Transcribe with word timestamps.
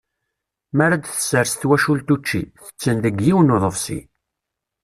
Mi 0.75 0.81
ara 0.85 0.97
d-tessers 0.97 1.51
twacult 1.59 2.09
učči, 2.15 2.41
tetten 2.65 2.97
deg 3.05 3.15
yiwen 3.25 3.49
n 3.51 3.55
uḍebsi. 3.55 3.99